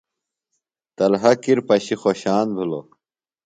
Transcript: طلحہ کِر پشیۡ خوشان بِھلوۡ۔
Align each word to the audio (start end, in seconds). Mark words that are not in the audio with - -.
طلحہ 0.97 1.31
کِر 1.43 1.57
پشیۡ 1.67 1.99
خوشان 2.01 2.47
بِھلوۡ۔ 2.55 2.85